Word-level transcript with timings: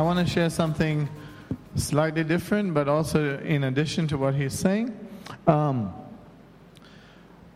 I 0.00 0.02
want 0.02 0.18
to 0.18 0.24
share 0.24 0.48
something 0.48 1.10
slightly 1.74 2.24
different, 2.24 2.72
but 2.72 2.88
also 2.88 3.38
in 3.40 3.64
addition 3.64 4.08
to 4.08 4.16
what 4.16 4.34
he's 4.34 4.58
saying. 4.58 4.96
Um, 5.46 5.92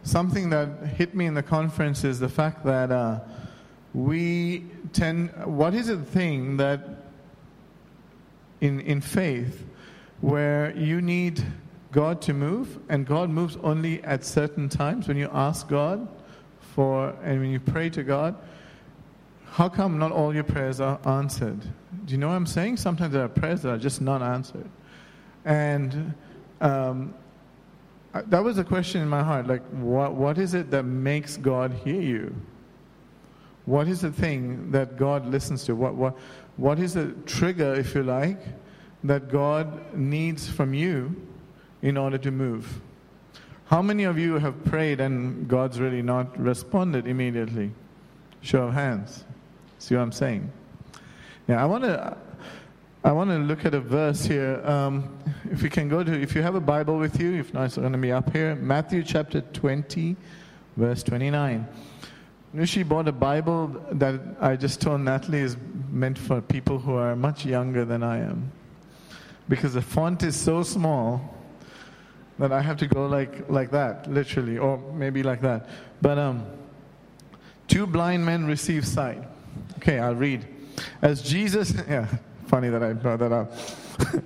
something 0.02 0.50
that 0.50 0.88
hit 0.88 1.14
me 1.14 1.24
in 1.24 1.32
the 1.32 1.42
conference 1.42 2.04
is 2.04 2.20
the 2.20 2.28
fact 2.28 2.62
that 2.66 2.92
uh, 2.92 3.20
we 3.94 4.66
tend, 4.92 5.30
what 5.46 5.72
is 5.72 5.86
the 5.86 5.96
thing 5.96 6.58
that 6.58 6.80
in, 8.60 8.80
in 8.80 9.00
faith 9.00 9.64
where 10.20 10.76
you 10.76 11.00
need 11.00 11.42
God 11.92 12.20
to 12.20 12.34
move, 12.34 12.78
and 12.90 13.06
God 13.06 13.30
moves 13.30 13.56
only 13.62 14.04
at 14.04 14.22
certain 14.22 14.68
times 14.68 15.08
when 15.08 15.16
you 15.16 15.30
ask 15.32 15.66
God 15.66 16.06
for, 16.74 17.16
and 17.22 17.40
when 17.40 17.48
you 17.48 17.60
pray 17.60 17.88
to 17.88 18.02
God? 18.02 18.36
How 19.52 19.70
come 19.70 19.98
not 19.98 20.12
all 20.12 20.34
your 20.34 20.44
prayers 20.44 20.78
are 20.78 21.00
answered? 21.06 21.66
Do 22.04 22.12
you 22.12 22.18
know 22.18 22.28
what 22.28 22.34
I'm 22.34 22.46
saying? 22.46 22.76
Sometimes 22.76 23.12
there 23.12 23.24
are 23.24 23.28
prayers 23.28 23.62
that 23.62 23.70
are 23.70 23.78
just 23.78 24.00
not 24.00 24.22
answered. 24.22 24.68
And 25.44 26.14
um, 26.60 27.14
that 28.12 28.42
was 28.42 28.58
a 28.58 28.64
question 28.64 29.00
in 29.00 29.08
my 29.08 29.22
heart 29.22 29.46
like, 29.46 29.62
what, 29.70 30.14
what 30.14 30.38
is 30.38 30.54
it 30.54 30.70
that 30.70 30.84
makes 30.84 31.36
God 31.36 31.72
hear 31.72 32.00
you? 32.00 32.34
What 33.64 33.88
is 33.88 34.02
the 34.02 34.12
thing 34.12 34.70
that 34.70 34.96
God 34.96 35.26
listens 35.26 35.64
to? 35.64 35.74
What, 35.74 35.94
what, 35.94 36.16
what 36.56 36.78
is 36.78 36.94
the 36.94 37.12
trigger, 37.24 37.74
if 37.74 37.94
you 37.94 38.02
like, 38.02 38.40
that 39.04 39.28
God 39.30 39.94
needs 39.96 40.48
from 40.48 40.74
you 40.74 41.14
in 41.80 41.96
order 41.96 42.18
to 42.18 42.30
move? 42.30 42.80
How 43.66 43.80
many 43.80 44.04
of 44.04 44.18
you 44.18 44.38
have 44.38 44.62
prayed 44.64 45.00
and 45.00 45.48
God's 45.48 45.80
really 45.80 46.02
not 46.02 46.38
responded 46.38 47.06
immediately? 47.06 47.70
Show 48.42 48.64
of 48.64 48.74
hands. 48.74 49.24
See 49.78 49.94
what 49.94 50.02
I'm 50.02 50.12
saying? 50.12 50.52
Yeah, 51.46 51.62
I 51.62 51.66
want 51.66 51.84
to. 51.84 52.16
I 53.06 53.12
want 53.12 53.28
to 53.28 53.36
look 53.36 53.66
at 53.66 53.74
a 53.74 53.80
verse 53.80 54.24
here. 54.24 54.62
Um, 54.64 55.14
if 55.50 55.62
you 55.62 55.68
can 55.68 55.90
go 55.90 56.02
to, 56.02 56.10
if 56.10 56.34
you 56.34 56.40
have 56.40 56.54
a 56.54 56.60
Bible 56.60 56.96
with 56.96 57.20
you, 57.20 57.34
if 57.34 57.52
not, 57.52 57.66
it's 57.66 57.76
going 57.76 57.92
to 57.92 57.98
be 57.98 58.10
up 58.10 58.32
here. 58.32 58.54
Matthew 58.54 59.02
chapter 59.02 59.42
20, 59.42 60.16
verse 60.78 61.02
29. 61.02 61.68
Nushi 62.56 62.88
bought 62.88 63.06
a 63.06 63.12
Bible 63.12 63.78
that 63.92 64.18
I 64.40 64.56
just 64.56 64.80
told 64.80 65.02
Natalie 65.02 65.40
is 65.40 65.58
meant 65.90 66.16
for 66.16 66.40
people 66.40 66.78
who 66.78 66.94
are 66.94 67.14
much 67.14 67.44
younger 67.44 67.84
than 67.84 68.02
I 68.02 68.20
am. 68.20 68.50
Because 69.50 69.74
the 69.74 69.82
font 69.82 70.22
is 70.22 70.34
so 70.34 70.62
small 70.62 71.36
that 72.38 72.52
I 72.52 72.62
have 72.62 72.78
to 72.78 72.86
go 72.86 73.06
like, 73.06 73.50
like 73.50 73.70
that, 73.72 74.10
literally, 74.10 74.56
or 74.56 74.78
maybe 74.94 75.22
like 75.22 75.42
that. 75.42 75.68
But 76.00 76.18
um, 76.18 76.46
two 77.68 77.86
blind 77.86 78.24
men 78.24 78.46
receive 78.46 78.86
sight. 78.86 79.22
Okay, 79.76 79.98
I'll 79.98 80.14
read. 80.14 80.46
As 81.04 81.20
Jesus, 81.20 81.72
yeah, 81.88 82.06
funny 82.46 82.70
that 82.70 82.82
I 82.82 82.94
brought 82.94 83.18
that 83.18 83.30
up. 83.30 83.52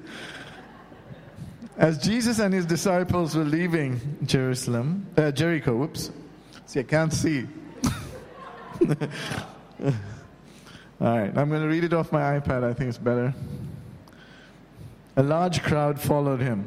As 1.76 1.98
Jesus 1.98 2.38
and 2.38 2.54
his 2.54 2.64
disciples 2.66 3.34
were 3.34 3.44
leaving 3.44 4.00
Jerusalem, 4.24 5.06
uh, 5.16 5.32
Jericho, 5.32 5.74
whoops. 5.76 6.12
See, 6.66 6.78
I 6.80 6.84
can't 6.84 7.12
see. 7.12 7.46
All 9.80 9.90
right, 11.00 11.36
I'm 11.36 11.48
going 11.48 11.62
to 11.62 11.68
read 11.68 11.82
it 11.82 11.92
off 11.92 12.12
my 12.12 12.38
iPad. 12.38 12.62
I 12.62 12.72
think 12.74 12.90
it's 12.90 12.98
better. 12.98 13.34
A 15.16 15.22
large 15.22 15.62
crowd 15.64 16.00
followed 16.00 16.40
him. 16.40 16.64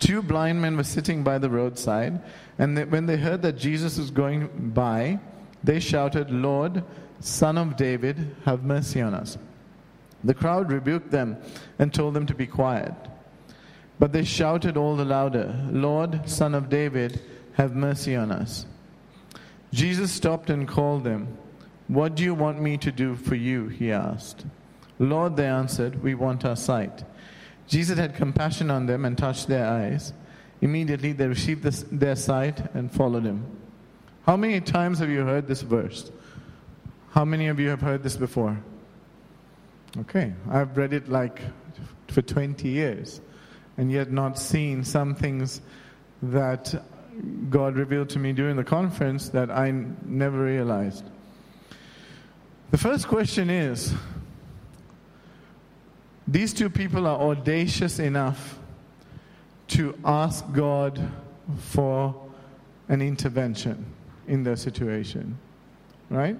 Two 0.00 0.22
blind 0.22 0.60
men 0.60 0.76
were 0.76 0.84
sitting 0.84 1.22
by 1.22 1.38
the 1.38 1.48
roadside, 1.50 2.20
and 2.58 2.76
they, 2.76 2.84
when 2.84 3.06
they 3.06 3.16
heard 3.16 3.42
that 3.42 3.56
Jesus 3.56 3.96
was 3.96 4.10
going 4.10 4.48
by, 4.74 5.20
they 5.62 5.78
shouted, 5.78 6.32
Lord, 6.32 6.82
Son 7.20 7.58
of 7.58 7.76
David, 7.76 8.36
have 8.44 8.64
mercy 8.64 9.00
on 9.00 9.14
us. 9.14 9.38
The 10.24 10.34
crowd 10.34 10.70
rebuked 10.70 11.10
them 11.10 11.36
and 11.78 11.92
told 11.92 12.14
them 12.14 12.26
to 12.26 12.34
be 12.34 12.46
quiet. 12.46 12.94
But 13.98 14.12
they 14.12 14.24
shouted 14.24 14.76
all 14.76 14.96
the 14.96 15.04
louder, 15.04 15.54
Lord, 15.70 16.28
Son 16.28 16.54
of 16.54 16.68
David, 16.68 17.20
have 17.54 17.74
mercy 17.74 18.14
on 18.14 18.30
us. 18.30 18.66
Jesus 19.72 20.12
stopped 20.12 20.50
and 20.50 20.68
called 20.68 21.04
them. 21.04 21.38
What 21.88 22.14
do 22.14 22.24
you 22.24 22.34
want 22.34 22.60
me 22.60 22.76
to 22.78 22.92
do 22.92 23.14
for 23.14 23.34
you? 23.34 23.68
He 23.68 23.92
asked. 23.92 24.44
Lord, 24.98 25.36
they 25.36 25.46
answered, 25.46 26.02
We 26.02 26.14
want 26.14 26.44
our 26.44 26.56
sight. 26.56 27.04
Jesus 27.66 27.98
had 27.98 28.14
compassion 28.14 28.70
on 28.70 28.86
them 28.86 29.04
and 29.04 29.16
touched 29.16 29.48
their 29.48 29.66
eyes. 29.66 30.12
Immediately 30.60 31.12
they 31.12 31.26
received 31.26 31.62
this, 31.62 31.84
their 31.90 32.16
sight 32.16 32.74
and 32.74 32.92
followed 32.92 33.24
him. 33.24 33.44
How 34.24 34.36
many 34.36 34.60
times 34.60 34.98
have 34.98 35.10
you 35.10 35.24
heard 35.24 35.46
this 35.46 35.62
verse? 35.62 36.10
How 37.16 37.24
many 37.24 37.48
of 37.48 37.58
you 37.58 37.70
have 37.70 37.80
heard 37.80 38.02
this 38.02 38.14
before? 38.14 38.60
Okay, 40.00 40.34
I've 40.50 40.76
read 40.76 40.92
it 40.92 41.08
like 41.08 41.40
for 42.08 42.20
20 42.20 42.68
years 42.68 43.22
and 43.78 43.90
yet 43.90 44.12
not 44.12 44.38
seen 44.38 44.84
some 44.84 45.14
things 45.14 45.62
that 46.20 46.74
God 47.48 47.76
revealed 47.76 48.10
to 48.10 48.18
me 48.18 48.34
during 48.34 48.54
the 48.56 48.64
conference 48.64 49.30
that 49.30 49.50
I 49.50 49.70
never 50.04 50.44
realized. 50.44 51.04
The 52.70 52.76
first 52.76 53.08
question 53.08 53.48
is 53.48 53.94
these 56.28 56.52
two 56.52 56.68
people 56.68 57.06
are 57.06 57.18
audacious 57.18 57.98
enough 57.98 58.58
to 59.68 59.98
ask 60.04 60.44
God 60.52 61.00
for 61.60 62.14
an 62.90 63.00
intervention 63.00 63.86
in 64.28 64.42
their 64.42 64.56
situation, 64.56 65.38
right? 66.10 66.36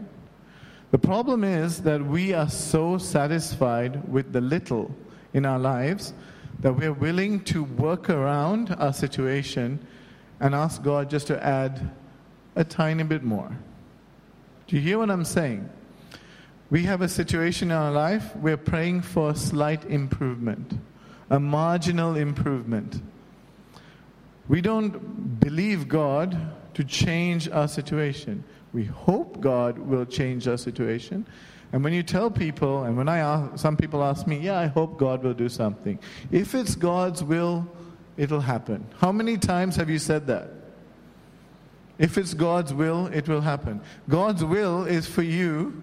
The 0.93 0.99
problem 0.99 1.43
is 1.43 1.83
that 1.83 2.05
we 2.05 2.33
are 2.33 2.49
so 2.49 2.97
satisfied 2.97 4.09
with 4.09 4.33
the 4.33 4.41
little 4.41 4.95
in 5.33 5.45
our 5.45 5.59
lives 5.59 6.15
that 6.61 6.73
we're 6.73 6.93
willing 6.93 7.41
to 7.45 7.65
work 7.65 8.09
around 8.09 8.75
our 8.79 8.93
situation 8.93 9.85
and 10.41 10.55
ask 10.55 10.83
God 10.83 11.11
just 11.11 11.27
to 11.27 11.45
add 11.45 11.91
a 12.55 12.65
tiny 12.65 13.03
bit 13.03 13.23
more. 13.23 13.51
Do 14.67 14.77
you 14.77 14.83
hear 14.83 14.99
what 14.99 15.11
I'm 15.11 15.25
saying? 15.25 15.69
We 16.71 16.83
have 16.85 17.03
a 17.03 17.09
situation 17.09 17.71
in 17.71 17.77
our 17.77 17.93
life, 17.93 18.35
we're 18.37 18.57
praying 18.57 19.03
for 19.03 19.31
a 19.31 19.37
slight 19.37 19.85
improvement, 19.85 20.79
a 21.31 21.39
marginal 21.39 22.17
improvement. 22.17 23.01
We 24.49 24.61
don't 24.61 25.39
believe 25.41 25.89
God 25.89 26.37
to 26.75 26.85
change 26.85 27.49
our 27.49 27.69
situation. 27.69 28.45
We 28.77 28.85
hope 28.85 29.41
God 29.41 29.79
will 29.79 30.05
change 30.05 30.47
our 30.47 30.59
situation. 30.59 31.27
And 31.73 31.83
when 31.83 31.95
you 31.95 32.03
tell 32.03 32.31
people, 32.31 32.85
and 32.85 32.95
when 32.95 33.09
I 33.09 33.21
ask, 33.21 33.59
some 33.59 33.75
people 33.75 34.05
ask 34.05 34.27
me, 34.27 34.37
yeah, 34.37 34.59
I 34.59 34.67
hope 34.67 34.99
God 34.99 35.23
will 35.23 35.33
do 35.33 35.49
something. 35.49 35.99
If 36.31 36.55
it's 36.55 36.75
God's 36.75 37.25
will, 37.25 37.67
it'll 38.19 38.43
happen. 38.43 38.87
How 38.99 39.13
many 39.13 39.39
times 39.39 39.77
have 39.77 39.89
you 39.89 39.99
said 39.99 40.27
that? 40.27 40.51
If 41.99 42.19
it's 42.19 42.35
God's 42.35 42.75
will, 42.75 43.07
it 43.07 43.31
will 43.31 43.41
happen. 43.41 43.81
God's 44.11 44.45
will 44.45 44.85
is 44.85 45.07
for 45.07 45.23
you 45.23 45.83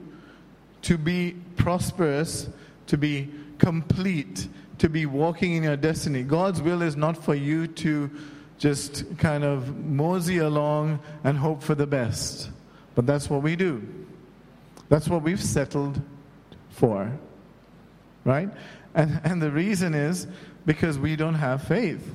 to 0.84 0.96
be 0.96 1.36
prosperous, 1.56 2.48
to 2.86 2.96
be 2.96 3.32
complete, 3.58 4.48
to 4.78 4.88
be 4.88 5.08
walking 5.08 5.56
in 5.56 5.64
your 5.64 5.78
destiny. 5.78 6.22
God's 6.22 6.62
will 6.62 6.84
is 6.84 6.96
not 6.96 7.18
for 7.18 7.34
you 7.34 7.66
to 7.66 8.12
just 8.60 9.18
kind 9.18 9.44
of 9.44 9.84
mosey 9.84 10.38
along 10.38 11.00
and 11.24 11.40
hope 11.40 11.64
for 11.64 11.74
the 11.74 11.88
best. 11.88 12.52
But 12.96 13.06
that's 13.06 13.30
what 13.30 13.42
we 13.42 13.56
do. 13.56 13.82
That's 14.90 15.08
what 15.08 15.24
we've 15.24 15.42
settled 15.42 16.02
for. 16.70 17.12
Right? 18.26 18.50
And, 18.94 19.20
and 19.24 19.42
the 19.42 19.52
reason 19.52 19.94
is 19.94 20.28
because 20.66 21.00
we 21.00 21.16
don't 21.16 21.36
have 21.36 21.64
faith 21.64 22.14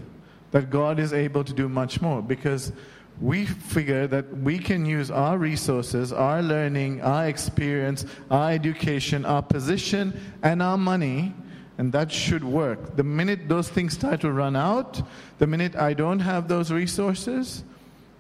that 0.53 0.71
God 0.71 0.99
is 0.99 1.13
able 1.13 1.45
to 1.45 1.53
do 1.53 1.69
much 1.69 2.01
more. 2.01 2.23
Because 2.23 2.73
we 3.21 3.47
figure 3.47 4.07
that 4.07 4.39
we 4.39 4.59
can 4.59 4.87
use 4.87 5.11
our 5.11 5.39
resources, 5.39 6.13
our 6.13 6.41
learning, 6.43 7.03
our 7.03 7.27
experience, 7.27 8.07
our 8.31 8.53
education, 8.53 9.25
our 9.25 9.43
position, 9.43 10.19
and 10.43 10.63
our 10.63 10.79
money, 10.79 11.35
and 11.79 11.93
that 11.93 12.11
should 12.13 12.45
work. 12.45 12.97
The 12.97 13.03
minute 13.03 13.49
those 13.49 13.69
things 13.69 13.95
start 13.95 14.21
to 14.21 14.33
run 14.33 14.57
out, 14.57 15.03
the 15.39 15.47
minute 15.47 15.77
I 15.77 15.95
don't 15.95 16.21
have 16.21 16.49
those 16.49 16.71
resources, 16.71 17.65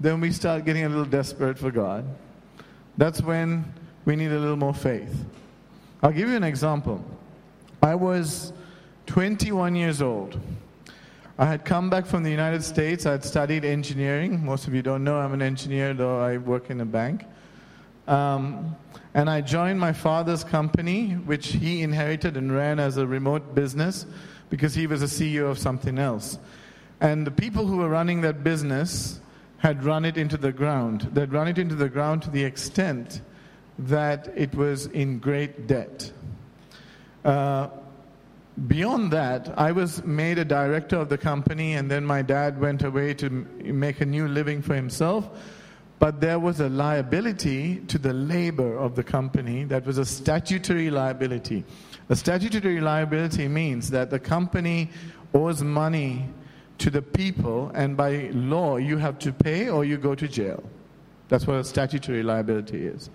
then 0.00 0.20
we 0.20 0.32
start 0.32 0.64
getting 0.64 0.84
a 0.84 0.88
little 0.88 1.04
desperate 1.04 1.58
for 1.58 1.70
God. 1.70 2.04
That's 2.98 3.22
when 3.22 3.72
we 4.04 4.16
need 4.16 4.32
a 4.32 4.38
little 4.38 4.56
more 4.56 4.74
faith. 4.74 5.24
I'll 6.02 6.10
give 6.10 6.28
you 6.28 6.36
an 6.36 6.42
example. 6.42 7.02
I 7.80 7.94
was 7.94 8.52
21 9.06 9.76
years 9.76 10.02
old. 10.02 10.38
I 11.38 11.46
had 11.46 11.64
come 11.64 11.88
back 11.88 12.06
from 12.06 12.24
the 12.24 12.30
United 12.30 12.64
States. 12.64 13.06
I 13.06 13.12
had 13.12 13.24
studied 13.24 13.64
engineering. 13.64 14.44
Most 14.44 14.66
of 14.66 14.74
you 14.74 14.82
don't 14.82 15.04
know 15.04 15.16
I'm 15.16 15.32
an 15.32 15.42
engineer, 15.42 15.94
though 15.94 16.20
I 16.20 16.38
work 16.38 16.70
in 16.70 16.80
a 16.80 16.84
bank. 16.84 17.24
Um, 18.08 18.74
and 19.14 19.30
I 19.30 19.42
joined 19.42 19.78
my 19.78 19.92
father's 19.92 20.42
company, 20.42 21.12
which 21.12 21.52
he 21.52 21.82
inherited 21.82 22.36
and 22.36 22.52
ran 22.52 22.80
as 22.80 22.96
a 22.96 23.06
remote 23.06 23.54
business 23.54 24.06
because 24.50 24.74
he 24.74 24.88
was 24.88 25.02
a 25.02 25.06
CEO 25.06 25.48
of 25.48 25.58
something 25.58 26.00
else. 26.00 26.38
And 27.00 27.24
the 27.24 27.30
people 27.30 27.64
who 27.64 27.76
were 27.76 27.88
running 27.88 28.22
that 28.22 28.42
business 28.42 29.20
had 29.58 29.84
run 29.84 30.04
it 30.04 30.16
into 30.16 30.36
the 30.36 30.52
ground. 30.52 31.08
They'd 31.12 31.32
run 31.32 31.48
it 31.48 31.58
into 31.58 31.74
the 31.74 31.88
ground 31.88 32.22
to 32.22 32.30
the 32.30 32.44
extent 32.44 33.20
that 33.78 34.32
it 34.36 34.54
was 34.54 34.86
in 34.86 35.18
great 35.18 35.66
debt. 35.66 36.10
Uh, 37.24 37.68
beyond 38.66 39.12
that, 39.12 39.52
I 39.58 39.72
was 39.72 40.02
made 40.04 40.38
a 40.38 40.44
director 40.44 40.96
of 40.96 41.08
the 41.08 41.18
company, 41.18 41.74
and 41.74 41.90
then 41.90 42.04
my 42.04 42.22
dad 42.22 42.60
went 42.60 42.82
away 42.82 43.14
to 43.14 43.30
make 43.30 44.00
a 44.00 44.06
new 44.06 44.26
living 44.28 44.62
for 44.62 44.74
himself. 44.74 45.28
But 45.98 46.20
there 46.20 46.38
was 46.38 46.60
a 46.60 46.68
liability 46.68 47.80
to 47.88 47.98
the 47.98 48.12
labor 48.12 48.78
of 48.78 48.94
the 48.94 49.02
company 49.02 49.64
that 49.64 49.84
was 49.84 49.98
a 49.98 50.04
statutory 50.04 50.90
liability. 50.90 51.64
A 52.08 52.14
statutory 52.14 52.80
liability 52.80 53.48
means 53.48 53.90
that 53.90 54.10
the 54.10 54.20
company 54.20 54.90
owes 55.34 55.62
money 55.62 56.28
to 56.78 56.90
the 56.90 57.02
people, 57.02 57.70
and 57.74 57.96
by 57.96 58.30
law, 58.32 58.76
you 58.76 58.98
have 58.98 59.18
to 59.20 59.32
pay 59.32 59.68
or 59.68 59.84
you 59.84 59.96
go 59.96 60.14
to 60.14 60.28
jail. 60.28 60.62
That's 61.28 61.46
what 61.46 61.56
a 61.56 61.64
statutory 61.64 62.22
liability 62.22 62.86
is. 62.86 63.10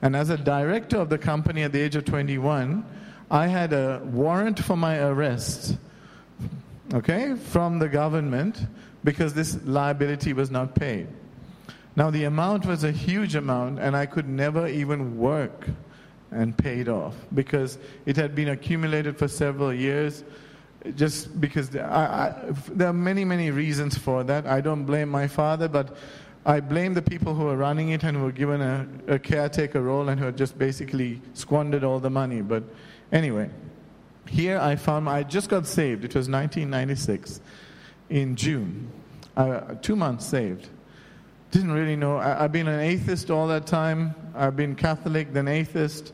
And 0.00 0.14
as 0.14 0.30
a 0.30 0.36
director 0.36 0.98
of 0.98 1.08
the 1.08 1.18
company 1.18 1.62
at 1.64 1.72
the 1.72 1.80
age 1.80 1.96
of 1.96 2.04
21, 2.04 2.84
I 3.30 3.46
had 3.48 3.72
a 3.72 4.00
warrant 4.04 4.58
for 4.58 4.76
my 4.76 4.98
arrest, 4.98 5.76
okay, 6.94 7.34
from 7.34 7.78
the 7.78 7.88
government 7.88 8.66
because 9.04 9.34
this 9.34 9.62
liability 9.64 10.32
was 10.32 10.50
not 10.50 10.74
paid. 10.74 11.08
Now, 11.96 12.10
the 12.10 12.24
amount 12.24 12.64
was 12.64 12.84
a 12.84 12.92
huge 12.92 13.34
amount, 13.34 13.80
and 13.80 13.96
I 13.96 14.06
could 14.06 14.28
never 14.28 14.68
even 14.68 15.18
work 15.18 15.66
and 16.30 16.56
pay 16.56 16.80
it 16.80 16.88
off 16.88 17.14
because 17.34 17.78
it 18.06 18.16
had 18.16 18.34
been 18.34 18.48
accumulated 18.48 19.16
for 19.16 19.28
several 19.28 19.72
years. 19.72 20.22
Just 20.94 21.40
because 21.40 21.74
I, 21.74 21.80
I, 21.80 22.34
there 22.70 22.88
are 22.88 22.92
many, 22.92 23.24
many 23.24 23.50
reasons 23.50 23.98
for 23.98 24.22
that. 24.24 24.46
I 24.46 24.60
don't 24.60 24.84
blame 24.84 25.08
my 25.08 25.26
father, 25.26 25.68
but 25.68 25.96
I 26.46 26.60
blame 26.60 26.94
the 26.94 27.02
people 27.02 27.34
who 27.34 27.48
are 27.48 27.56
running 27.56 27.90
it 27.90 28.04
and 28.04 28.16
who 28.16 28.24
were 28.24 28.32
given 28.32 28.60
a, 28.60 28.86
a 29.06 29.18
caretaker 29.18 29.82
role 29.82 30.08
and 30.08 30.18
who 30.18 30.26
had 30.26 30.36
just 30.36 30.56
basically 30.56 31.20
squandered 31.34 31.84
all 31.84 31.98
the 31.98 32.10
money. 32.10 32.40
But 32.42 32.62
anyway, 33.12 33.50
here 34.28 34.58
I 34.58 34.76
found 34.76 35.08
I 35.08 35.24
just 35.24 35.48
got 35.48 35.66
saved. 35.66 36.04
It 36.04 36.14
was 36.14 36.28
1996 36.28 37.40
in 38.10 38.36
June, 38.36 38.90
uh, 39.36 39.74
two 39.82 39.96
months 39.96 40.26
saved. 40.26 40.68
Didn't 41.50 41.72
really 41.72 41.96
know. 41.96 42.16
I, 42.16 42.44
I've 42.44 42.52
been 42.52 42.68
an 42.68 42.80
atheist 42.80 43.30
all 43.30 43.48
that 43.48 43.66
time. 43.66 44.14
I've 44.34 44.56
been 44.56 44.74
Catholic, 44.74 45.32
then 45.32 45.48
atheist. 45.48 46.12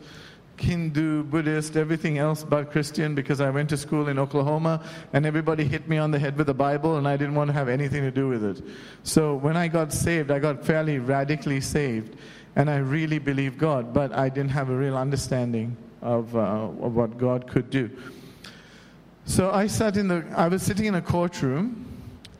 Hindu, 0.56 1.24
Buddhist, 1.24 1.76
everything 1.76 2.18
else 2.18 2.44
but 2.44 2.70
Christian 2.70 3.14
because 3.14 3.40
I 3.40 3.50
went 3.50 3.68
to 3.70 3.76
school 3.76 4.08
in 4.08 4.18
Oklahoma 4.18 4.82
and 5.12 5.26
everybody 5.26 5.64
hit 5.64 5.88
me 5.88 5.98
on 5.98 6.10
the 6.10 6.18
head 6.18 6.36
with 6.36 6.46
the 6.46 6.54
Bible 6.54 6.96
and 6.96 7.08
I 7.08 7.16
didn't 7.16 7.34
want 7.34 7.48
to 7.48 7.52
have 7.54 7.68
anything 7.68 8.02
to 8.02 8.10
do 8.10 8.28
with 8.28 8.44
it. 8.44 8.64
So 9.02 9.34
when 9.34 9.56
I 9.56 9.68
got 9.68 9.92
saved, 9.92 10.30
I 10.30 10.38
got 10.38 10.64
fairly 10.64 10.98
radically 10.98 11.60
saved 11.60 12.16
and 12.56 12.70
I 12.70 12.78
really 12.78 13.18
believed 13.18 13.58
God, 13.58 13.92
but 13.92 14.12
I 14.12 14.28
didn't 14.28 14.50
have 14.50 14.70
a 14.70 14.76
real 14.76 14.96
understanding 14.96 15.76
of, 16.00 16.34
uh, 16.36 16.38
of 16.38 16.94
what 16.94 17.18
God 17.18 17.46
could 17.46 17.70
do. 17.70 17.90
So 19.24 19.50
I 19.50 19.66
sat 19.66 19.96
in 19.96 20.08
the, 20.08 20.24
I 20.36 20.48
was 20.48 20.62
sitting 20.62 20.84
in 20.86 20.94
a 20.94 21.02
courtroom 21.02 21.86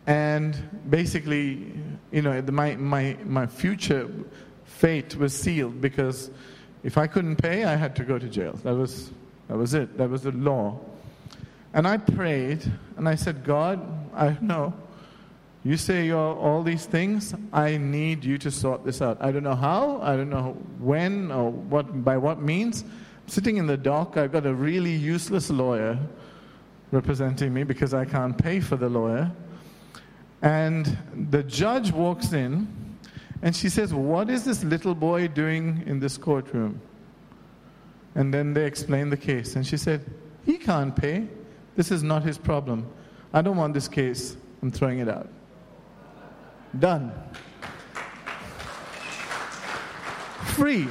and 0.07 0.57
basically, 0.91 1.73
you 2.13 2.23
know, 2.23 2.43
my, 2.43 2.77
my, 2.77 3.17
my 3.25 3.47
future 3.47 4.09
fate 4.65 5.17
was 5.17 5.35
sealed 5.35 5.81
because 5.81 6.31
if 6.85 6.99
I 6.99 7.07
couldn't 7.07 7.37
pay, 7.37 7.65
I 7.65 7.75
had 7.75 7.97
to 7.97 8.05
go 8.05 8.19
to 8.19 8.29
jail. 8.29 8.53
That 8.63 8.75
was, 8.75 9.11
that 9.49 9.57
was 9.57 9.73
it. 9.73 9.97
That 9.97 10.11
was 10.11 10.23
the 10.23 10.33
law. 10.33 10.79
And 11.73 11.89
I 11.89 11.97
prayed 11.97 12.71
and 12.97 13.09
I 13.09 13.15
said, 13.15 13.43
God, 13.43 13.81
I 14.15 14.37
know. 14.41 14.73
You 15.65 15.79
say 15.79 16.07
you're 16.07 16.19
all 16.19 16.63
these 16.63 16.85
things. 16.85 17.35
I 17.51 17.79
need 17.79 18.23
you 18.23 18.37
to 18.37 18.51
sort 18.51 18.85
this 18.85 19.01
out. 19.01 19.17
I 19.21 19.33
don't 19.33 19.43
know 19.43 19.55
how. 19.55 19.99
I 20.03 20.15
don't 20.15 20.29
know 20.29 20.59
when 20.79 21.33
or 21.33 21.51
what 21.51 22.05
by 22.05 22.19
what 22.19 22.43
means. 22.43 22.83
I'm 22.83 23.29
sitting 23.29 23.57
in 23.57 23.67
the 23.67 23.79
dock. 23.79 24.19
I've 24.19 24.31
got 24.31 24.45
a 24.45 24.53
really 24.53 24.93
useless 24.93 25.49
lawyer 25.49 25.99
representing 26.93 27.55
me 27.55 27.65
because 27.65 27.95
I 27.95 28.05
can't 28.05 28.37
pay 28.37 28.61
for 28.61 28.77
the 28.77 28.91
lawyer. 28.91 29.33
And 30.43 30.99
the 31.31 31.43
judge 31.43 31.93
walks 31.93 32.35
in 32.35 32.69
and 33.43 33.55
she 33.55 33.69
says, 33.69 33.93
What 33.93 34.31
is 34.31 34.45
this 34.45 34.65
little 34.65 34.95
boy 34.95 35.29
doing 35.29 35.83
in 35.87 36.01
this 36.01 36.17
courtroom? 36.17 36.81
And 38.15 38.33
then 38.33 38.55
they 38.55 38.65
explain 38.65 39.11
the 39.11 39.17
case. 39.17 39.57
And 39.57 39.67
she 39.67 39.77
said, 39.77 40.05
He 40.45 40.57
can't 40.57 40.95
pay. 40.95 41.29
This 41.77 41.91
is 41.91 42.03
not 42.03 42.23
his 42.23 42.39
problem. 42.39 42.87
I 43.33 43.43
don't 43.43 43.57
want 43.57 43.75
this 43.75 43.89
case. 43.89 44.37
I'm 44.63 44.71
throwing 44.71 45.01
it 45.01 45.09
out. 45.09 45.29
Done. 46.79 47.13
Free. 50.45 50.89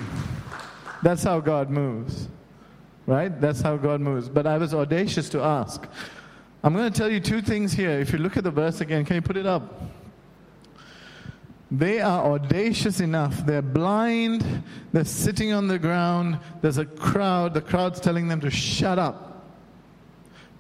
That's 1.02 1.24
how 1.24 1.40
God 1.40 1.70
moves. 1.70 2.28
Right? 3.06 3.40
That's 3.40 3.62
how 3.62 3.78
God 3.78 4.02
moves. 4.02 4.30
But 4.30 4.46
I 4.46 4.58
was 4.58 4.74
audacious 4.74 5.30
to 5.30 5.42
ask. 5.42 5.88
I'm 6.64 6.74
going 6.74 6.92
to 6.92 6.98
tell 6.98 7.10
you 7.10 7.20
two 7.20 7.42
things 7.42 7.74
here. 7.74 7.92
If 8.00 8.14
you 8.14 8.20
look 8.20 8.38
at 8.38 8.44
the 8.44 8.52
verse 8.52 8.82
again, 8.82 9.04
can 9.04 9.16
you 9.18 9.22
put 9.22 9.36
it 9.36 9.46
up? 9.46 9.82
They 11.74 12.02
are 12.02 12.34
audacious 12.34 13.00
enough. 13.00 13.48
They're 13.48 13.64
blind. 13.64 14.64
They're 14.92 15.04
sitting 15.06 15.54
on 15.54 15.68
the 15.68 15.80
ground. 15.80 16.38
There's 16.62 16.78
a 16.78 16.86
crowd. 16.86 17.56
The 17.56 17.62
crowd's 17.62 18.00
telling 18.00 18.28
them 18.28 18.42
to 18.42 18.52
shut 18.52 19.00
up. 19.00 19.44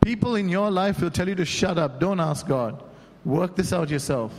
People 0.04 0.34
in 0.36 0.50
your 0.50 0.72
life 0.72 1.02
will 1.02 1.12
tell 1.12 1.30
you 1.30 1.36
to 1.36 1.46
shut 1.46 1.78
up. 1.78 2.00
Don't 2.00 2.20
ask 2.20 2.48
God. 2.48 2.84
Work 3.26 3.56
this 3.56 3.72
out 3.72 3.92
yourself. 3.92 4.34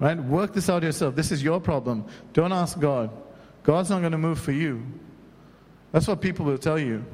Right? 0.00 0.18
Work 0.18 0.54
this 0.54 0.68
out 0.68 0.82
yourself. 0.82 1.14
This 1.14 1.30
is 1.30 1.40
your 1.40 1.60
problem. 1.60 2.04
Don't 2.32 2.52
ask 2.52 2.80
God. 2.80 3.08
God's 3.62 3.90
not 3.90 4.00
going 4.00 4.10
to 4.10 4.18
move 4.18 4.40
for 4.40 4.50
you. 4.50 4.82
That's 5.92 6.08
what 6.08 6.20
people 6.20 6.44
will 6.44 6.58
tell 6.58 6.80
you. 6.80 7.04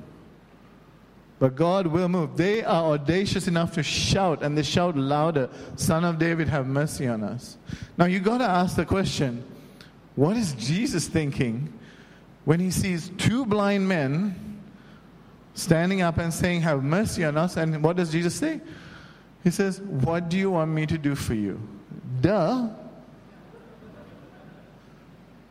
But 1.39 1.55
God 1.55 1.87
will 1.87 2.09
move. 2.09 2.37
They 2.37 2.65
are 2.65 2.95
audacious 2.95 3.47
enough 3.47 3.75
to 3.75 3.83
shout, 3.83 4.43
and 4.43 4.59
they 4.59 4.63
shout 4.63 4.97
louder, 4.97 5.49
Son 5.77 6.05
of 6.05 6.19
David, 6.19 6.49
have 6.49 6.67
mercy 6.67 7.07
on 7.07 7.23
us. 7.23 7.57
Now 7.97 8.07
you 8.07 8.19
got 8.19 8.39
to 8.39 8.45
ask 8.45 8.75
the 8.75 8.85
question 8.85 9.45
what 10.17 10.37
is 10.37 10.53
Jesus 10.55 11.07
thinking 11.07 11.73
when 12.45 12.59
he 12.59 12.73
sees 12.73 13.13
two 13.19 13.47
blind 13.47 13.89
men 13.89 14.59
standing 15.55 16.03
up 16.03 16.19
and 16.19 16.35
saying, 16.35 16.63
Have 16.63 16.83
mercy 16.83 17.25
on 17.25 17.37
us? 17.37 17.57
And 17.57 17.85
what 17.85 17.97
does 17.97 18.11
Jesus 18.11 18.35
say? 18.35 18.61
He 19.45 19.51
says, 19.51 19.81
What 19.81 20.29
do 20.29 20.37
you 20.37 20.51
want 20.51 20.73
me 20.73 20.87
to 20.87 20.99
do 20.99 21.15
for 21.15 21.35
you? 21.35 21.61
Duh. 22.21 22.69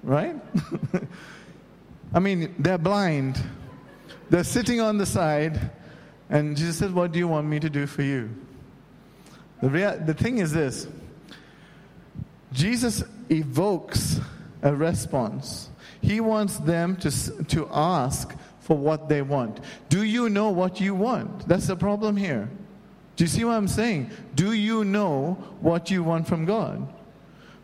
Right? 0.03 0.35
I 2.13 2.19
mean, 2.19 2.55
they're 2.59 2.77
blind. 2.77 3.41
They're 4.29 4.43
sitting 4.43 4.81
on 4.81 4.97
the 4.97 5.05
side, 5.05 5.71
and 6.29 6.57
Jesus 6.57 6.77
says, 6.77 6.91
What 6.91 7.11
do 7.11 7.19
you 7.19 7.27
want 7.27 7.47
me 7.47 7.59
to 7.59 7.69
do 7.69 7.87
for 7.87 8.01
you? 8.01 8.29
The, 9.61 9.69
rea- 9.69 9.97
the 9.97 10.13
thing 10.13 10.37
is 10.37 10.51
this 10.51 10.87
Jesus 12.51 13.03
evokes 13.29 14.19
a 14.61 14.75
response. 14.75 15.69
He 16.01 16.19
wants 16.19 16.57
them 16.57 16.95
to, 16.97 17.43
to 17.45 17.67
ask 17.71 18.35
for 18.59 18.77
what 18.77 19.09
they 19.09 19.21
want. 19.21 19.59
Do 19.89 20.03
you 20.03 20.29
know 20.29 20.49
what 20.49 20.79
you 20.79 20.93
want? 20.93 21.47
That's 21.47 21.67
the 21.67 21.75
problem 21.75 22.17
here. 22.17 22.49
Do 23.15 23.23
you 23.23 23.27
see 23.27 23.43
what 23.43 23.53
I'm 23.53 23.67
saying? 23.67 24.11
Do 24.35 24.53
you 24.53 24.85
know 24.85 25.37
what 25.59 25.89
you 25.89 26.03
want 26.03 26.27
from 26.27 26.45
God? 26.45 26.87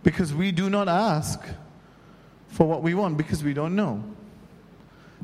Because 0.02 0.34
we 0.34 0.52
do 0.52 0.70
not 0.70 0.88
ask 0.88 1.40
for 2.48 2.68
what 2.68 2.82
we 2.82 2.94
want 2.94 3.18
because 3.18 3.44
we 3.44 3.54
don't 3.54 3.76
know. 3.76 4.04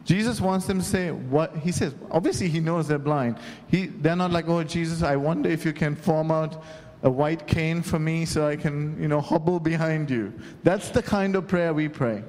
Jesus 0.06 0.40
wants 0.40 0.66
them 0.66 0.80
to 0.80 0.86
say 0.86 1.12
what 1.12 1.56
he 1.58 1.72
says. 1.72 1.94
Obviously, 2.12 2.48
he 2.48 2.60
knows 2.60 2.88
they're 2.88 2.98
blind. 2.98 3.38
He, 3.68 3.88
they're 3.88 4.16
not 4.16 4.32
like, 4.32 4.48
oh, 4.48 4.64
Jesus, 4.64 5.04
I 5.04 5.16
wonder 5.16 5.50
if 5.50 5.66
you 5.66 5.74
can 5.74 5.96
form 5.96 6.32
out 6.32 6.64
a 7.04 7.10
white 7.10 7.48
cane 7.48 7.82
for 7.82 8.00
me 8.00 8.26
so 8.26 8.48
I 8.48 8.56
can, 8.56 9.02
you 9.02 9.08
know, 9.08 9.22
hobble 9.22 9.60
behind 9.60 10.10
you. 10.10 10.34
That's 10.64 10.90
the 10.90 11.02
kind 11.02 11.36
of 11.36 11.48
prayer 11.48 11.74
we 11.74 11.88
pray. 11.88 12.24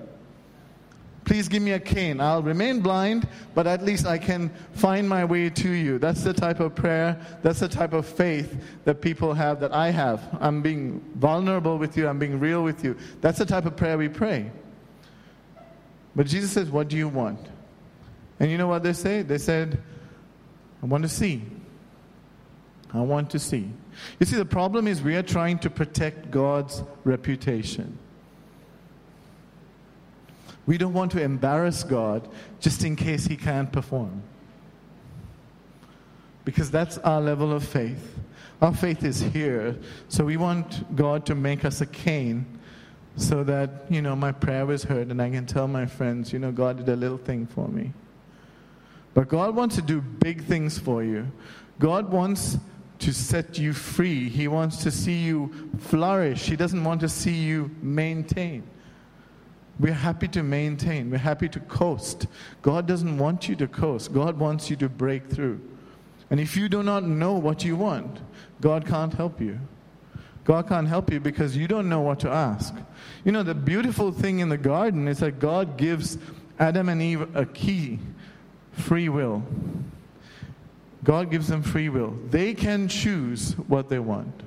Please 1.24 1.48
give 1.48 1.62
me 1.62 1.72
a 1.72 1.78
cane. 1.78 2.20
I'll 2.20 2.42
remain 2.42 2.80
blind, 2.80 3.28
but 3.54 3.66
at 3.66 3.84
least 3.84 4.06
I 4.06 4.18
can 4.18 4.50
find 4.72 5.08
my 5.08 5.24
way 5.24 5.50
to 5.50 5.68
you. 5.68 5.98
That's 5.98 6.24
the 6.24 6.32
type 6.32 6.60
of 6.60 6.74
prayer, 6.74 7.20
that's 7.42 7.60
the 7.60 7.68
type 7.68 7.92
of 7.92 8.06
faith 8.06 8.60
that 8.84 9.00
people 9.00 9.34
have, 9.34 9.60
that 9.60 9.72
I 9.72 9.90
have. 9.90 10.26
I'm 10.40 10.62
being 10.62 11.00
vulnerable 11.16 11.78
with 11.78 11.96
you, 11.96 12.08
I'm 12.08 12.18
being 12.18 12.40
real 12.40 12.64
with 12.64 12.82
you. 12.82 12.96
That's 13.20 13.38
the 13.38 13.46
type 13.46 13.66
of 13.66 13.76
prayer 13.76 13.98
we 13.98 14.08
pray. 14.08 14.50
But 16.16 16.26
Jesus 16.26 16.50
says, 16.50 16.68
What 16.70 16.88
do 16.88 16.96
you 16.96 17.08
want? 17.08 17.38
And 18.40 18.50
you 18.50 18.58
know 18.58 18.66
what 18.66 18.82
they 18.82 18.94
say? 18.94 19.22
They 19.22 19.38
said, 19.38 19.80
I 20.82 20.86
want 20.86 21.02
to 21.02 21.08
see. 21.08 21.42
I 22.92 23.00
want 23.02 23.30
to 23.30 23.38
see. 23.38 23.70
You 24.18 24.26
see, 24.26 24.36
the 24.36 24.44
problem 24.44 24.88
is 24.88 25.02
we 25.02 25.14
are 25.14 25.22
trying 25.22 25.58
to 25.60 25.70
protect 25.70 26.30
God's 26.30 26.82
reputation. 27.04 27.98
We 30.66 30.78
don't 30.78 30.94
want 30.94 31.12
to 31.12 31.22
embarrass 31.22 31.84
God 31.84 32.28
just 32.60 32.84
in 32.84 32.96
case 32.96 33.26
He 33.26 33.36
can't 33.36 33.70
perform. 33.70 34.22
Because 36.44 36.70
that's 36.70 36.98
our 36.98 37.20
level 37.20 37.52
of 37.52 37.62
faith. 37.62 38.18
Our 38.62 38.74
faith 38.74 39.04
is 39.04 39.20
here. 39.20 39.76
So 40.08 40.24
we 40.24 40.36
want 40.36 40.96
God 40.96 41.26
to 41.26 41.34
make 41.34 41.64
us 41.64 41.80
a 41.80 41.86
cane 41.86 42.58
so 43.16 43.44
that, 43.44 43.84
you 43.90 44.00
know, 44.00 44.16
my 44.16 44.32
prayer 44.32 44.64
was 44.64 44.84
heard 44.84 45.10
and 45.10 45.20
I 45.20 45.30
can 45.30 45.46
tell 45.46 45.68
my 45.68 45.86
friends, 45.86 46.32
you 46.32 46.38
know, 46.38 46.52
God 46.52 46.78
did 46.78 46.88
a 46.88 46.96
little 46.96 47.18
thing 47.18 47.46
for 47.46 47.68
me. 47.68 47.92
But 49.14 49.28
God 49.28 49.54
wants 49.54 49.76
to 49.76 49.82
do 49.82 50.00
big 50.00 50.44
things 50.44 50.78
for 50.78 51.02
you. 51.02 51.30
God 51.78 52.10
wants 52.10 52.58
to 53.00 53.12
set 53.12 53.58
you 53.58 53.72
free. 53.72 54.28
He 54.28 54.46
wants 54.46 54.82
to 54.82 54.90
see 54.90 55.18
you 55.18 55.50
flourish. 55.78 56.42
He 56.42 56.56
doesn't 56.56 56.84
want 56.84 57.00
to 57.00 57.08
see 57.08 57.34
you 57.34 57.70
maintain. 57.82 58.62
We're 59.78 59.94
happy 59.94 60.28
to 60.28 60.42
maintain. 60.42 61.10
We're 61.10 61.18
happy 61.18 61.48
to 61.48 61.60
coast. 61.60 62.26
God 62.60 62.86
doesn't 62.86 63.16
want 63.16 63.48
you 63.48 63.56
to 63.56 63.66
coast. 63.66 64.12
God 64.12 64.38
wants 64.38 64.68
you 64.68 64.76
to 64.76 64.88
break 64.88 65.26
through. 65.28 65.60
And 66.28 66.38
if 66.38 66.56
you 66.56 66.68
do 66.68 66.82
not 66.82 67.04
know 67.04 67.32
what 67.32 67.64
you 67.64 67.76
want, 67.76 68.20
God 68.60 68.86
can't 68.86 69.14
help 69.14 69.40
you. 69.40 69.58
God 70.44 70.68
can't 70.68 70.86
help 70.86 71.10
you 71.10 71.20
because 71.20 71.56
you 71.56 71.66
don't 71.66 71.88
know 71.88 72.00
what 72.00 72.20
to 72.20 72.30
ask. 72.30 72.74
You 73.24 73.32
know, 73.32 73.42
the 73.42 73.54
beautiful 73.54 74.12
thing 74.12 74.40
in 74.40 74.48
the 74.48 74.58
garden 74.58 75.08
is 75.08 75.20
that 75.20 75.38
God 75.38 75.78
gives 75.78 76.18
Adam 76.58 76.90
and 76.90 77.00
Eve 77.00 77.34
a 77.34 77.46
key 77.46 77.98
free 78.80 79.08
will. 79.08 79.42
God 81.04 81.30
gives 81.30 81.48
them 81.48 81.62
free 81.62 81.88
will. 81.88 82.14
They 82.30 82.54
can 82.54 82.88
choose 82.88 83.52
what 83.68 83.88
they 83.88 83.98
want. 83.98 84.42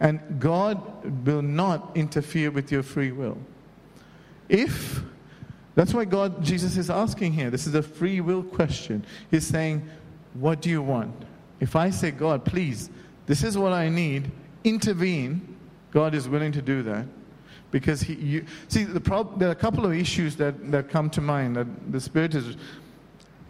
And 0.00 0.20
God 0.38 1.26
will 1.26 1.42
not 1.42 1.96
interfere 1.96 2.50
with 2.50 2.70
your 2.70 2.82
free 2.82 3.12
will. 3.12 3.38
If, 4.48 5.02
that's 5.74 5.94
why 5.94 6.04
God, 6.04 6.42
Jesus 6.42 6.76
is 6.76 6.90
asking 6.90 7.32
here, 7.32 7.50
this 7.50 7.66
is 7.66 7.74
a 7.74 7.82
free 7.82 8.20
will 8.20 8.42
question. 8.42 9.04
He's 9.30 9.46
saying, 9.46 9.88
What 10.34 10.60
do 10.60 10.68
you 10.68 10.82
want? 10.82 11.14
If 11.60 11.76
I 11.76 11.90
say, 11.90 12.10
God, 12.10 12.44
please, 12.44 12.90
this 13.26 13.42
is 13.42 13.56
what 13.56 13.72
I 13.72 13.88
need, 13.88 14.30
intervene, 14.64 15.56
God 15.90 16.14
is 16.14 16.28
willing 16.28 16.52
to 16.52 16.62
do 16.62 16.82
that. 16.82 17.06
Because 17.70 18.00
he, 18.00 18.14
you, 18.14 18.44
see, 18.68 18.84
the 18.84 19.00
prob- 19.00 19.38
there 19.38 19.48
are 19.48 19.52
a 19.52 19.56
couple 19.56 19.84
of 19.84 19.92
issues 19.92 20.36
that, 20.36 20.70
that 20.70 20.88
come 20.88 21.10
to 21.10 21.20
mind 21.20 21.56
that 21.56 21.66
the 21.90 22.00
Spirit 22.00 22.34
is 22.34 22.56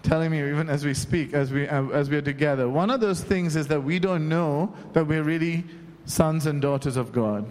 telling 0.07 0.31
me 0.31 0.39
even 0.39 0.71
as 0.71 0.85
we 0.85 0.95
speak, 0.95 1.35
as 1.35 1.53
we, 1.53 1.69
uh, 1.69 1.89
as 1.89 2.09
we 2.09 2.17
are 2.17 2.23
together. 2.23 2.69
One 2.69 2.91
of 2.91 3.01
those 3.01 3.23
things 3.23 3.57
is 3.57 3.67
that 3.69 3.83
we 3.83 3.99
don't 3.99 4.29
know 4.29 4.73
that 4.93 5.07
we're 5.07 5.23
really 5.23 5.65
sons 6.05 6.47
and 6.47 6.63
daughters 6.63 6.97
of 6.97 7.13
God. 7.13 7.45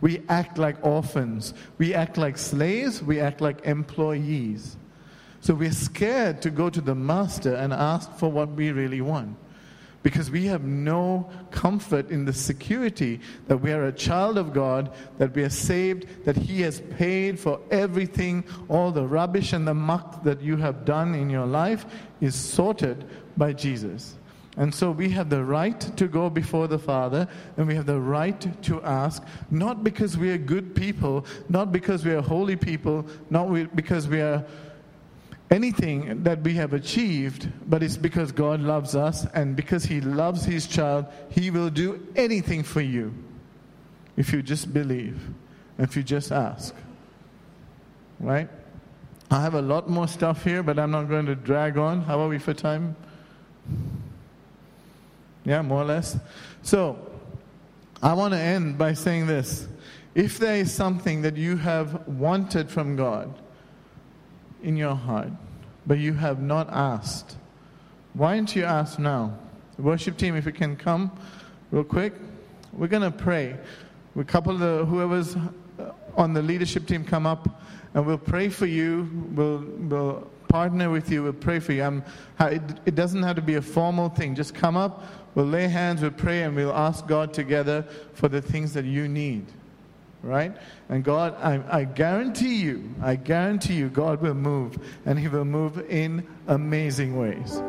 We 0.00 0.22
act 0.28 0.56
like 0.56 0.76
orphans. 0.84 1.52
We 1.78 1.94
act 1.94 2.16
like 2.16 2.38
slaves. 2.38 3.02
We 3.02 3.20
act 3.20 3.40
like 3.40 3.64
employees. 3.64 4.76
So 5.40 5.54
we're 5.54 5.72
scared 5.72 6.42
to 6.42 6.50
go 6.50 6.70
to 6.70 6.80
the 6.80 6.94
master 6.94 7.54
and 7.54 7.72
ask 7.72 8.12
for 8.14 8.30
what 8.30 8.50
we 8.50 8.70
really 8.72 9.00
want 9.00 9.36
because 10.02 10.30
we 10.30 10.46
have 10.46 10.64
no 10.64 11.28
comfort 11.50 12.10
in 12.10 12.24
the 12.24 12.32
security 12.32 13.20
that 13.48 13.58
we 13.58 13.72
are 13.72 13.86
a 13.86 13.92
child 13.92 14.38
of 14.38 14.52
God, 14.52 14.92
that 15.18 15.34
we 15.34 15.42
are 15.42 15.50
saved, 15.50 16.24
that 16.24 16.36
He 16.36 16.62
has 16.62 16.80
paid 16.80 17.38
for 17.38 17.60
everything, 17.70 18.44
all 18.68 18.90
the 18.90 19.06
rubbish 19.06 19.52
and 19.52 19.68
the 19.68 19.74
muck 19.74 20.22
that 20.24 20.40
you 20.40 20.56
have 20.56 20.84
done 20.84 21.14
in 21.14 21.28
your 21.28 21.46
life 21.46 21.84
is 22.20 22.34
sorted 22.34 23.04
by 23.36 23.52
Jesus. 23.52 24.16
And 24.56 24.74
so 24.74 24.90
we 24.90 25.10
have 25.10 25.30
the 25.30 25.44
right 25.44 25.80
to 25.96 26.08
go 26.08 26.28
before 26.28 26.66
the 26.66 26.78
Father 26.78 27.28
and 27.56 27.66
we 27.66 27.74
have 27.76 27.86
the 27.86 28.00
right 28.00 28.62
to 28.64 28.82
ask, 28.82 29.22
not 29.50 29.84
because 29.84 30.18
we 30.18 30.30
are 30.30 30.38
good 30.38 30.74
people, 30.74 31.24
not 31.48 31.72
because 31.72 32.04
we 32.04 32.12
are 32.12 32.20
holy 32.20 32.56
people, 32.56 33.06
not 33.30 33.76
because 33.76 34.08
we 34.08 34.20
are 34.20 34.44
anything 35.50 36.22
that 36.22 36.42
we 36.42 36.54
have 36.54 36.72
achieved, 36.72 37.48
but 37.68 37.82
it's 37.82 37.96
because 37.96 38.32
God 38.32 38.60
loves 38.60 38.94
us 38.94 39.26
and 39.34 39.56
because 39.56 39.84
He 39.84 40.00
loves 40.00 40.44
His 40.44 40.66
child, 40.66 41.06
He 41.28 41.50
will 41.50 41.70
do 41.70 42.06
anything 42.16 42.62
for 42.62 42.80
you 42.80 43.12
if 44.16 44.32
you 44.32 44.42
just 44.42 44.72
believe, 44.72 45.20
if 45.78 45.96
you 45.96 46.02
just 46.02 46.30
ask. 46.30 46.74
Right? 48.18 48.48
I 49.30 49.40
have 49.40 49.54
a 49.54 49.62
lot 49.62 49.88
more 49.88 50.08
stuff 50.08 50.44
here, 50.44 50.62
but 50.62 50.78
I'm 50.78 50.90
not 50.90 51.08
going 51.08 51.26
to 51.26 51.34
drag 51.34 51.78
on. 51.78 52.02
How 52.02 52.20
are 52.20 52.28
we 52.28 52.38
for 52.38 52.52
time? 52.52 52.96
Yeah, 55.44 55.62
more 55.62 55.82
or 55.82 55.84
less. 55.84 56.18
So, 56.62 56.98
I 58.02 58.12
want 58.14 58.34
to 58.34 58.40
end 58.40 58.76
by 58.76 58.94
saying 58.94 59.26
this. 59.26 59.68
If 60.14 60.38
there 60.38 60.56
is 60.56 60.72
something 60.72 61.22
that 61.22 61.36
you 61.36 61.56
have 61.56 62.06
wanted 62.08 62.68
from 62.68 62.96
God, 62.96 63.32
in 64.62 64.76
your 64.76 64.94
heart, 64.94 65.30
but 65.86 65.98
you 65.98 66.14
have 66.14 66.40
not 66.40 66.68
asked. 66.70 67.36
Why 68.14 68.36
don't 68.36 68.54
you 68.54 68.64
ask 68.64 68.98
now? 68.98 69.38
The 69.76 69.82
worship 69.82 70.16
team, 70.16 70.36
if 70.36 70.46
you 70.46 70.52
can 70.52 70.76
come 70.76 71.10
real 71.70 71.84
quick, 71.84 72.14
we're 72.72 72.88
going 72.88 73.02
to 73.02 73.16
pray. 73.16 73.56
A 74.16 74.24
couple 74.24 74.56
the, 74.56 74.84
whoever's 74.84 75.36
uh, 75.36 75.92
on 76.16 76.32
the 76.32 76.42
leadership 76.42 76.86
team 76.86 77.04
come 77.04 77.26
up 77.26 77.48
and 77.94 78.06
we'll 78.06 78.18
pray 78.18 78.48
for 78.48 78.66
you. 78.66 79.08
We'll, 79.34 79.64
we'll 79.78 80.30
partner 80.48 80.90
with 80.90 81.10
you. 81.10 81.22
We'll 81.22 81.32
pray 81.32 81.60
for 81.60 81.72
you. 81.72 82.02
It, 82.40 82.62
it 82.86 82.94
doesn't 82.94 83.22
have 83.22 83.36
to 83.36 83.42
be 83.42 83.54
a 83.54 83.62
formal 83.62 84.08
thing. 84.08 84.34
Just 84.34 84.54
come 84.54 84.76
up, 84.76 85.04
we'll 85.34 85.46
lay 85.46 85.68
hands, 85.68 86.02
we'll 86.02 86.10
pray, 86.10 86.42
and 86.42 86.56
we'll 86.56 86.74
ask 86.74 87.06
God 87.06 87.32
together 87.32 87.84
for 88.14 88.28
the 88.28 88.42
things 88.42 88.72
that 88.74 88.84
you 88.84 89.08
need 89.08 89.46
right? 90.22 90.52
And 90.88 91.02
God, 91.02 91.34
I, 91.40 91.80
I, 91.80 91.84
guarantee 91.84 92.56
you, 92.56 92.94
I 93.02 93.16
guarantee 93.16 93.74
you, 93.74 93.88
God 93.88 94.20
will 94.20 94.34
move, 94.34 94.78
and 95.06 95.18
He 95.18 95.28
will 95.28 95.44
move 95.44 95.78
in 95.90 96.26
amazing 96.46 97.16
ways. 97.16 97.62